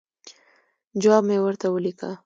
[1.01, 2.09] جواب مې ورته ولیکه.